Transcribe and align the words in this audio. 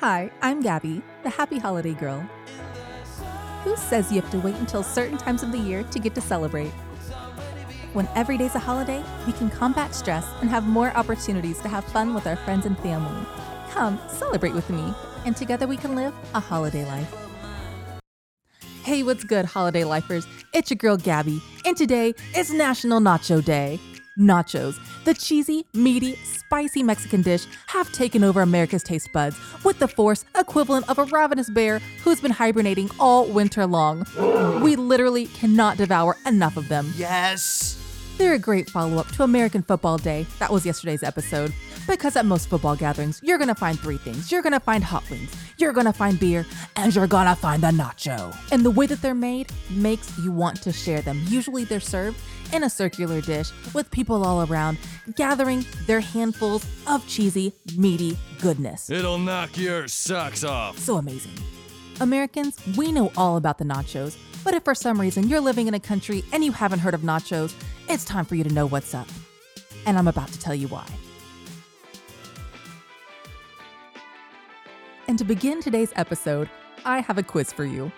Hi, 0.00 0.30
I'm 0.42 0.60
Gabby, 0.60 1.00
the 1.22 1.30
happy 1.30 1.58
holiday 1.58 1.94
girl. 1.94 2.20
Who 3.64 3.74
says 3.76 4.12
you 4.12 4.20
have 4.20 4.30
to 4.30 4.38
wait 4.38 4.56
until 4.56 4.82
certain 4.82 5.16
times 5.16 5.42
of 5.42 5.52
the 5.52 5.58
year 5.58 5.84
to 5.84 5.98
get 5.98 6.14
to 6.16 6.20
celebrate? 6.20 6.68
When 7.94 8.06
every 8.14 8.36
day's 8.36 8.54
a 8.54 8.58
holiday, 8.58 9.02
we 9.26 9.32
can 9.32 9.48
combat 9.48 9.94
stress 9.94 10.26
and 10.42 10.50
have 10.50 10.66
more 10.66 10.94
opportunities 10.94 11.62
to 11.62 11.68
have 11.68 11.82
fun 11.82 12.12
with 12.12 12.26
our 12.26 12.36
friends 12.36 12.66
and 12.66 12.78
family. 12.80 13.26
Come, 13.70 13.98
celebrate 14.08 14.52
with 14.52 14.68
me, 14.68 14.92
and 15.24 15.34
together 15.34 15.66
we 15.66 15.78
can 15.78 15.96
live 15.96 16.12
a 16.34 16.40
holiday 16.40 16.84
life. 16.84 17.14
Hey, 18.82 19.02
what's 19.02 19.24
good, 19.24 19.46
holiday 19.46 19.84
lifers? 19.84 20.26
It's 20.52 20.70
your 20.70 20.76
girl 20.76 20.98
Gabby, 20.98 21.40
and 21.64 21.74
today 21.74 22.12
is 22.36 22.52
National 22.52 23.00
Nacho 23.00 23.42
Day. 23.42 23.80
Nachos, 24.18 24.78
the 25.04 25.14
cheesy, 25.14 25.66
meaty, 25.74 26.16
spicy 26.16 26.82
Mexican 26.82 27.22
dish, 27.22 27.46
have 27.66 27.90
taken 27.92 28.24
over 28.24 28.40
America's 28.40 28.82
taste 28.82 29.12
buds 29.12 29.36
with 29.64 29.78
the 29.78 29.88
force 29.88 30.24
equivalent 30.36 30.88
of 30.88 30.98
a 30.98 31.04
ravenous 31.04 31.50
bear 31.50 31.80
who's 32.02 32.20
been 32.20 32.30
hibernating 32.30 32.90
all 32.98 33.26
winter 33.26 33.66
long. 33.66 34.06
We 34.62 34.76
literally 34.76 35.26
cannot 35.26 35.76
devour 35.76 36.16
enough 36.26 36.56
of 36.56 36.68
them. 36.68 36.92
Yes. 36.96 37.75
They're 38.18 38.34
a 38.34 38.38
great 38.38 38.70
follow 38.70 38.96
up 38.96 39.08
to 39.12 39.24
American 39.24 39.62
Football 39.62 39.98
Day. 39.98 40.26
That 40.38 40.50
was 40.50 40.64
yesterday's 40.64 41.02
episode. 41.02 41.52
Because 41.86 42.16
at 42.16 42.24
most 42.24 42.48
football 42.48 42.74
gatherings, 42.74 43.20
you're 43.22 43.38
gonna 43.38 43.54
find 43.54 43.78
three 43.78 43.98
things 43.98 44.32
you're 44.32 44.42
gonna 44.42 44.58
find 44.58 44.82
hot 44.82 45.08
wings, 45.08 45.30
you're 45.58 45.72
gonna 45.72 45.92
find 45.92 46.18
beer, 46.18 46.44
and 46.74 46.94
you're 46.94 47.06
gonna 47.06 47.36
find 47.36 47.62
the 47.62 47.68
nacho. 47.68 48.34
And 48.50 48.64
the 48.64 48.70
way 48.70 48.86
that 48.86 49.02
they're 49.02 49.14
made 49.14 49.52
makes 49.70 50.18
you 50.18 50.32
want 50.32 50.62
to 50.62 50.72
share 50.72 51.00
them. 51.02 51.22
Usually 51.28 51.64
they're 51.64 51.78
served 51.78 52.18
in 52.52 52.64
a 52.64 52.70
circular 52.70 53.20
dish 53.20 53.50
with 53.74 53.90
people 53.90 54.24
all 54.24 54.50
around, 54.50 54.78
gathering 55.14 55.64
their 55.86 56.00
handfuls 56.00 56.64
of 56.86 57.06
cheesy, 57.06 57.52
meaty 57.76 58.16
goodness. 58.40 58.90
It'll 58.90 59.18
knock 59.18 59.56
your 59.56 59.88
socks 59.88 60.42
off. 60.42 60.78
So 60.78 60.96
amazing. 60.96 61.34
Americans, 62.00 62.58
we 62.76 62.92
know 62.92 63.12
all 63.16 63.36
about 63.36 63.58
the 63.58 63.64
nachos, 63.64 64.16
but 64.44 64.54
if 64.54 64.64
for 64.64 64.74
some 64.74 65.00
reason 65.00 65.28
you're 65.28 65.40
living 65.40 65.66
in 65.66 65.74
a 65.74 65.80
country 65.80 66.24
and 66.32 66.44
you 66.44 66.52
haven't 66.52 66.78
heard 66.80 66.94
of 66.94 67.00
nachos, 67.00 67.52
it's 67.88 68.04
time 68.04 68.24
for 68.24 68.34
you 68.34 68.44
to 68.44 68.52
know 68.52 68.66
what's 68.66 68.94
up. 68.94 69.08
And 69.86 69.96
I'm 69.96 70.08
about 70.08 70.28
to 70.28 70.38
tell 70.38 70.54
you 70.54 70.68
why. 70.68 70.86
And 75.08 75.18
to 75.18 75.24
begin 75.24 75.62
today's 75.62 75.92
episode, 75.94 76.50
I 76.84 77.00
have 77.00 77.18
a 77.18 77.22
quiz 77.22 77.52
for 77.52 77.64
you. 77.64 77.92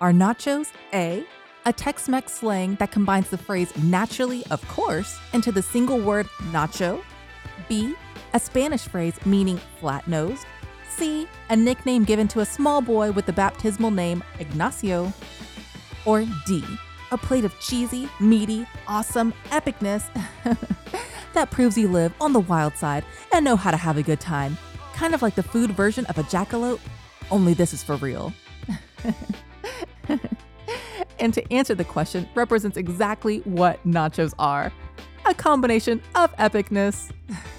Are 0.00 0.12
nachos 0.12 0.72
A, 0.94 1.24
a 1.66 1.72
Tex 1.72 2.08
Mex 2.08 2.32
slang 2.32 2.76
that 2.76 2.90
combines 2.90 3.28
the 3.28 3.38
phrase 3.38 3.76
naturally, 3.82 4.44
of 4.50 4.66
course, 4.68 5.18
into 5.32 5.52
the 5.52 5.62
single 5.62 5.98
word 5.98 6.26
nacho? 6.50 7.02
B, 7.68 7.94
a 8.32 8.40
Spanish 8.40 8.82
phrase 8.82 9.14
meaning 9.26 9.58
flat 9.78 10.06
nosed? 10.08 10.46
C, 10.88 11.28
a 11.50 11.56
nickname 11.56 12.04
given 12.04 12.26
to 12.28 12.40
a 12.40 12.46
small 12.46 12.80
boy 12.80 13.12
with 13.12 13.26
the 13.26 13.32
baptismal 13.32 13.90
name 13.90 14.24
Ignacio? 14.38 15.12
Or 16.06 16.24
D, 16.46 16.64
a 17.10 17.18
plate 17.18 17.44
of 17.44 17.58
cheesy, 17.60 18.08
meaty, 18.20 18.66
awesome 18.86 19.32
epicness 19.50 20.08
that 21.34 21.50
proves 21.50 21.76
you 21.76 21.88
live 21.88 22.12
on 22.20 22.32
the 22.32 22.40
wild 22.40 22.76
side 22.76 23.04
and 23.32 23.44
know 23.44 23.56
how 23.56 23.70
to 23.70 23.76
have 23.76 23.96
a 23.96 24.02
good 24.02 24.20
time? 24.20 24.56
Kind 24.94 25.14
of 25.14 25.22
like 25.22 25.34
the 25.34 25.42
food 25.42 25.70
version 25.72 26.06
of 26.06 26.18
a 26.18 26.22
jackalope, 26.24 26.80
only 27.30 27.54
this 27.54 27.72
is 27.72 27.82
for 27.82 27.96
real. 27.96 28.32
and 31.18 31.32
to 31.34 31.52
answer 31.52 31.74
the 31.74 31.84
question 31.84 32.28
represents 32.34 32.76
exactly 32.76 33.38
what 33.40 33.84
nachos 33.86 34.34
are 34.38 34.72
a 35.26 35.34
combination 35.34 36.00
of 36.14 36.34
epicness. 36.36 37.10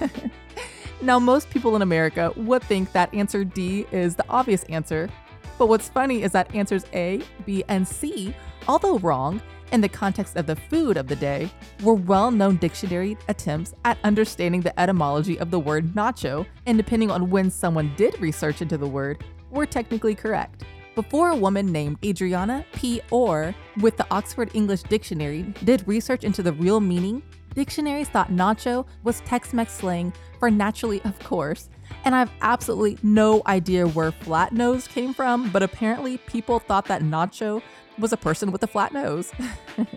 now, 1.02 1.18
most 1.18 1.50
people 1.50 1.76
in 1.76 1.82
America 1.82 2.32
would 2.36 2.62
think 2.64 2.92
that 2.92 3.12
answer 3.14 3.44
D 3.44 3.86
is 3.92 4.16
the 4.16 4.24
obvious 4.28 4.64
answer. 4.64 5.08
But 5.60 5.68
what's 5.68 5.90
funny 5.90 6.22
is 6.22 6.32
that 6.32 6.54
answers 6.54 6.86
A, 6.94 7.20
B, 7.44 7.62
and 7.68 7.86
C, 7.86 8.34
although 8.66 8.98
wrong 9.00 9.42
in 9.72 9.82
the 9.82 9.90
context 9.90 10.36
of 10.36 10.46
the 10.46 10.56
food 10.56 10.96
of 10.96 11.06
the 11.06 11.16
day, 11.16 11.50
were 11.82 11.92
well 11.92 12.30
known 12.30 12.56
dictionary 12.56 13.18
attempts 13.28 13.74
at 13.84 13.98
understanding 14.02 14.62
the 14.62 14.80
etymology 14.80 15.38
of 15.38 15.50
the 15.50 15.60
word 15.60 15.92
nacho, 15.92 16.46
and 16.64 16.78
depending 16.78 17.10
on 17.10 17.28
when 17.28 17.50
someone 17.50 17.92
did 17.98 18.18
research 18.22 18.62
into 18.62 18.78
the 18.78 18.86
word, 18.86 19.22
were 19.50 19.66
technically 19.66 20.14
correct. 20.14 20.64
Before 20.94 21.28
a 21.28 21.36
woman 21.36 21.70
named 21.70 21.98
Adriana 22.02 22.64
P. 22.72 23.02
Orr 23.10 23.54
with 23.82 23.98
the 23.98 24.06
Oxford 24.10 24.50
English 24.54 24.84
Dictionary 24.84 25.42
did 25.64 25.86
research 25.86 26.24
into 26.24 26.42
the 26.42 26.54
real 26.54 26.80
meaning, 26.80 27.22
dictionaries 27.54 28.08
thought 28.08 28.30
nacho 28.30 28.86
was 29.04 29.20
Tex 29.26 29.52
Mex 29.52 29.74
slang 29.74 30.10
for 30.38 30.50
naturally, 30.50 31.02
of 31.02 31.18
course. 31.18 31.68
And 32.04 32.14
I 32.14 32.20
have 32.20 32.32
absolutely 32.40 32.98
no 33.02 33.42
idea 33.46 33.86
where 33.86 34.12
flat 34.12 34.52
nose 34.52 34.86
came 34.86 35.12
from, 35.14 35.50
but 35.50 35.62
apparently 35.62 36.18
people 36.18 36.58
thought 36.58 36.86
that 36.86 37.02
nacho 37.02 37.62
was 37.98 38.12
a 38.12 38.16
person 38.16 38.50
with 38.52 38.62
a 38.62 38.66
flat 38.66 38.92
nose. 38.92 39.32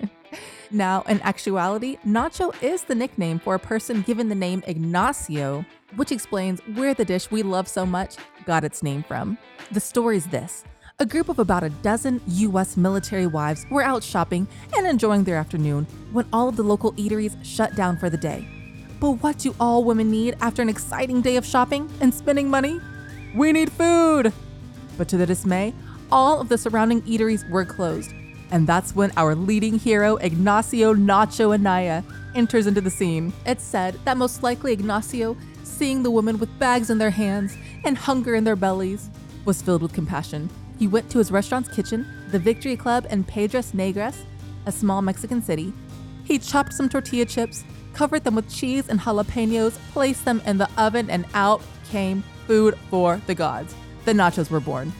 now, 0.72 1.04
in 1.04 1.22
actuality, 1.22 1.98
nacho 2.06 2.54
is 2.62 2.84
the 2.84 2.96
nickname 2.96 3.40
for 3.40 3.56
a 3.56 3.60
person 3.60 4.02
given 4.02 4.30
the 4.30 4.36
name 4.36 4.64
Ignacio, 4.68 5.66
which 5.96 6.12
explains 6.12 6.60
where 6.76 6.94
the 6.94 7.06
dish 7.06 7.32
we 7.32 7.44
love 7.44 7.68
so 7.68 7.86
much 7.86 8.18
got 8.46 8.64
its 8.64 8.84
name 8.84 9.04
from. 9.04 9.38
The 9.72 9.80
story's 9.80 10.28
this. 10.28 10.64
A 11.00 11.06
group 11.06 11.28
of 11.28 11.40
about 11.40 11.64
a 11.64 11.70
dozen 11.70 12.22
US 12.28 12.78
military 12.78 13.26
wives 13.28 13.66
were 13.72 13.82
out 13.82 14.04
shopping 14.04 14.48
and 14.78 14.86
enjoying 14.86 15.24
their 15.24 15.38
afternoon 15.38 15.88
when 16.12 16.28
all 16.32 16.48
of 16.48 16.56
the 16.56 16.64
local 16.64 16.94
eateries 16.94 17.36
shut 17.44 17.76
down 17.76 17.98
for 17.98 18.10
the 18.10 18.18
day. 18.18 18.63
But 19.04 19.22
what 19.22 19.40
do 19.40 19.54
all 19.60 19.84
women 19.84 20.10
need 20.10 20.38
after 20.40 20.62
an 20.62 20.70
exciting 20.70 21.20
day 21.22 21.36
of 21.36 21.46
shopping 21.46 21.92
and 22.00 22.14
spending 22.14 22.50
money? 22.50 22.80
We 23.36 23.52
need 23.52 23.70
food! 23.70 24.32
But 24.98 25.10
to 25.10 25.18
the 25.18 25.26
dismay, 25.26 25.74
all 26.10 26.40
of 26.40 26.48
the 26.48 26.58
surrounding 26.58 27.02
eateries 27.02 27.44
were 27.50 27.66
closed. 27.66 28.14
And 28.50 28.66
that's 28.66 28.96
when 28.96 29.12
our 29.18 29.36
leading 29.36 29.78
hero, 29.78 30.16
Ignacio 30.16 30.94
Nacho 30.94 31.54
Anaya, 31.54 32.02
enters 32.34 32.66
into 32.66 32.80
the 32.80 32.90
scene. 32.90 33.34
It's 33.46 33.62
said 33.62 34.00
that 34.06 34.16
most 34.16 34.42
likely 34.42 34.72
Ignacio, 34.72 35.36
seeing 35.66 36.02
the 36.02 36.12
women 36.12 36.40
with 36.40 36.58
bags 36.58 36.90
in 36.90 36.98
their 36.98 37.10
hands 37.10 37.58
and 37.84 37.98
hunger 37.98 38.36
in 38.36 38.46
their 38.46 38.56
bellies, 38.56 39.10
was 39.44 39.62
filled 39.62 39.82
with 39.82 39.92
compassion. 39.92 40.50
He 40.80 40.88
went 40.88 41.10
to 41.10 41.18
his 41.18 41.30
restaurant's 41.30 41.76
kitchen, 41.76 42.08
the 42.32 42.40
Victory 42.40 42.78
Club 42.78 43.08
in 43.10 43.26
Piedras 43.26 43.74
Negras, 43.74 44.16
a 44.66 44.72
small 44.72 45.02
Mexican 45.02 45.42
city. 45.42 45.74
He 46.24 46.40
chopped 46.40 46.74
some 46.74 46.90
tortilla 46.90 47.26
chips, 47.26 47.64
covered 47.94 48.24
them 48.24 48.36
with 48.36 48.50
cheese 48.50 48.90
and 48.90 49.00
jalapenos, 49.00 49.74
placed 49.92 50.26
them 50.26 50.42
in 50.46 50.58
the 50.58 50.70
oven, 50.78 51.10
and 51.10 51.26
out 51.34 51.62
came 51.90 52.24
food 52.48 52.78
for 52.90 53.22
the 53.28 53.36
gods. 53.36 53.76
The 54.06 54.14
nachos 54.14 54.50
were 54.50 54.60
born. 54.60 54.92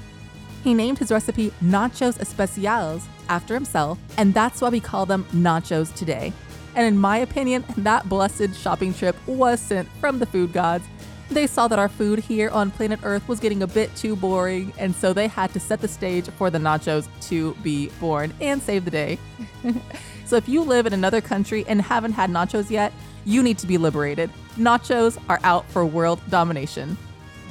He 0.64 0.74
named 0.74 1.00
his 1.00 1.12
recipe 1.12 1.52
Nachos 1.62 2.18
Especiales 2.20 3.04
after 3.28 3.54
himself, 3.54 3.98
and 4.18 4.34
that's 4.34 4.62
why 4.62 4.70
we 4.70 4.80
call 4.80 5.06
them 5.06 5.26
nachos 5.34 5.94
today. 5.94 6.32
And 6.76 6.88
in 6.88 6.98
my 6.98 7.18
opinion, 7.18 7.66
that 7.78 8.08
blessed 8.08 8.56
shopping 8.56 8.94
trip 8.94 9.16
was 9.28 9.60
sent 9.60 9.90
from 10.00 10.20
the 10.20 10.26
food 10.26 10.54
gods. 10.54 10.86
They 11.30 11.48
saw 11.48 11.68
that 11.68 11.80
our 11.80 11.90
food 11.90 12.20
here 12.20 12.50
on 12.50 12.72
planet 12.72 13.00
Earth 13.04 13.28
was 13.28 13.40
getting 13.40 13.64
a 13.64 13.68
bit 13.68 13.94
too 13.96 14.16
boring, 14.16 14.74
and 14.78 14.96
so 14.96 15.14
they 15.14 15.28
had 15.28 15.52
to 15.54 15.60
set 15.60 15.82
the 15.82 15.88
stage 15.88 16.30
for 16.30 16.50
the 16.50 16.60
nachos 16.60 17.08
to 17.30 17.56
be 17.64 17.88
born 18.00 18.34
and 18.40 18.62
save 18.62 18.86
the 18.86 18.92
day. 18.92 19.20
so 20.34 20.38
if 20.38 20.50
you 20.50 20.64
live 20.64 20.88
in 20.88 20.94
another 20.94 21.22
country 21.22 21.64
and 21.68 21.80
haven't 21.80 22.14
had 22.14 22.32
nachos 22.32 22.72
yet, 22.72 22.92
you 23.24 23.44
need 23.44 23.60
to 23.60 23.68
be 23.68 23.78
liberated. 23.78 24.32
Nachos 24.58 25.22
are 25.30 25.40
out 25.44 25.64
for 25.70 25.86
world 25.86 26.20
domination. 26.32 26.98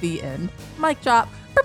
The 0.00 0.20
end. 0.20 0.48
Mic 0.81 1.00
drop. 1.00 1.28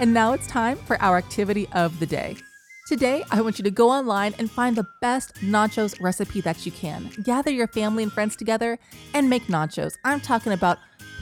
and 0.00 0.12
now 0.12 0.32
it's 0.32 0.48
time 0.48 0.78
for 0.78 1.00
our 1.00 1.16
activity 1.16 1.68
of 1.74 2.00
the 2.00 2.06
day. 2.06 2.36
Today, 2.88 3.22
I 3.30 3.40
want 3.40 3.56
you 3.56 3.62
to 3.62 3.70
go 3.70 3.88
online 3.88 4.34
and 4.40 4.50
find 4.50 4.74
the 4.74 4.88
best 5.00 5.34
nachos 5.34 5.94
recipe 6.00 6.40
that 6.40 6.66
you 6.66 6.72
can. 6.72 7.08
Gather 7.22 7.52
your 7.52 7.68
family 7.68 8.02
and 8.02 8.10
friends 8.12 8.34
together 8.34 8.80
and 9.14 9.30
make 9.30 9.44
nachos. 9.44 9.92
I'm 10.04 10.20
talking 10.20 10.52
about 10.52 10.80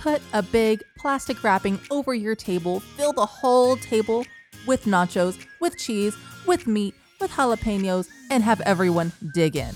put 0.09 0.23
a 0.33 0.43
big 0.43 0.83
plastic 0.97 1.43
wrapping 1.45 1.79
over 1.91 2.15
your 2.15 2.35
table, 2.35 2.81
fill 2.81 3.13
the 3.13 3.27
whole 3.27 3.77
table 3.77 4.25
with 4.67 4.85
nachos, 4.85 5.45
with 5.61 5.77
cheese, 5.77 6.17
with 6.47 6.67
meat, 6.67 6.95
with 7.21 7.31
jalapenos, 7.31 8.09
and 8.31 8.43
have 8.43 8.61
everyone 8.63 9.13
dig 9.35 9.55
in. 9.57 9.75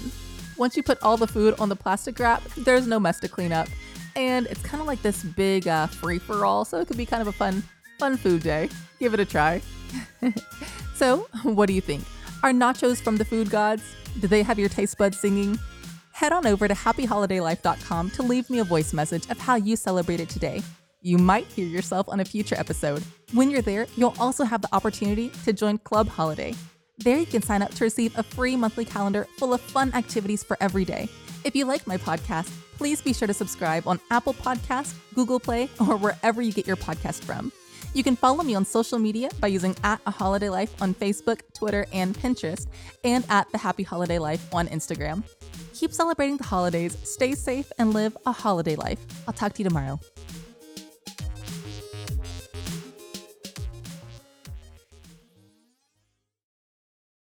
Once 0.57 0.75
you 0.75 0.83
put 0.83 1.03
all 1.03 1.19
the 1.19 1.27
food 1.27 1.55
on 1.59 1.69
the 1.69 1.77
plastic 1.77 2.19
wrap, 2.19 2.43
there's 2.57 2.87
no 2.87 2.99
mess 2.99 3.21
to 3.21 3.29
clean 3.29 3.53
up. 3.53 3.69
And 4.17 4.47
it's 4.47 4.63
kind 4.63 4.81
of 4.81 4.87
like 4.87 5.03
this 5.03 5.23
big 5.23 5.69
uh, 5.69 5.87
free 5.87 6.19
for 6.19 6.47
all, 6.47 6.65
so 6.65 6.81
it 6.81 6.89
could 6.89 6.97
be 6.97 7.07
kind 7.07 7.21
of 7.21 7.29
a 7.29 7.33
fun, 7.33 7.63
fun 7.99 8.17
food 8.17 8.43
day. 8.43 8.71
Give 8.99 9.13
it 9.13 9.21
a 9.21 9.27
try. 9.27 9.61
so, 10.95 11.27
what 11.43 11.67
do 11.67 11.75
you 11.75 11.83
think? 11.83 12.05
Are 12.43 12.53
nachos 12.53 13.03
from 13.03 13.17
the 13.19 13.25
food 13.25 13.51
gods? 13.51 13.83
Do 14.21 14.29
they 14.29 14.43
have 14.43 14.59
your 14.59 14.69
taste 14.71 14.97
buds 14.97 15.19
singing? 15.19 15.59
head 16.23 16.33
on 16.33 16.47
over 16.47 16.69
to 16.69 16.75
happyholidaylife.com 16.75 18.11
to 18.11 18.23
leave 18.23 18.49
me 18.49 18.61
a 18.61 18.65
voice 18.65 18.93
message 18.93 19.29
of 19.29 19.41
how 19.41 19.57
you 19.57 19.75
celebrated 19.75 20.29
today. 20.31 20.63
You 21.01 21.19
might 21.19 21.47
hear 21.47 21.67
yourself 21.67 22.09
on 22.09 22.21
a 22.21 22.25
future 22.25 22.55
episode. 22.57 23.03
When 23.33 23.51
you're 23.51 23.61
there, 23.61 23.89
you'll 23.97 24.15
also 24.21 24.45
have 24.45 24.63
the 24.63 24.73
opportunity 24.73 25.31
to 25.45 25.53
join 25.53 25.79
Club 25.79 26.07
Holiday. 26.09 26.55
There, 26.99 27.19
you 27.19 27.27
can 27.27 27.43
sign 27.43 27.61
up 27.61 27.75
to 27.75 27.83
receive 27.83 28.17
a 28.17 28.23
free 28.23 28.55
monthly 28.55 28.85
calendar 28.85 29.27
full 29.37 29.53
of 29.53 29.61
fun 29.61 29.93
activities 29.95 30.45
for 30.45 30.57
every 30.61 30.85
day. 30.85 31.09
If 31.43 31.57
you 31.57 31.65
like 31.65 31.89
my 31.89 31.97
podcast, 31.97 32.53
please 32.77 33.03
be 33.03 33.13
sure 33.13 33.27
to 33.27 33.35
subscribe 33.35 33.89
on 33.89 33.99
Apple 34.13 34.35
Podcast, 34.35 34.95
Google 35.17 35.41
Play, 35.41 35.71
or 35.81 35.97
wherever 35.97 36.41
you 36.41 36.53
get 36.53 36.69
your 36.69 36.77
podcast 36.77 37.25
from. 37.25 37.51
You 37.95 38.05
can 38.05 38.15
follow 38.15 38.45
me 38.45 38.55
on 38.55 38.65
social 38.65 39.01
media 39.01 39.29
by 39.41 39.49
using 39.49 39.75
at 39.83 40.01
a 40.07 40.13
holiday 40.13 40.51
life 40.51 40.81
on 40.81 40.95
Facebook, 40.95 41.41
Twitter, 41.53 41.85
and 41.93 42.17
Pinterest, 42.17 42.69
and 43.03 43.25
at 43.29 43.51
the 43.51 43.59
Happy 43.59 43.83
Holiday 43.83 44.21
Life 44.21 44.55
on 44.55 44.69
Instagram. 44.69 45.25
Keep 45.73 45.93
celebrating 45.93 46.37
the 46.37 46.45
holidays, 46.45 46.97
stay 47.03 47.35
safe, 47.35 47.73
and 47.79 47.95
live 47.95 48.17
a 48.27 48.33
holiday 48.33 48.77
life. 48.77 48.99
I'll 49.27 49.35
talk 49.35 49.55
to 49.55 49.63
you 49.63 49.69
tomorrow. 49.69 49.99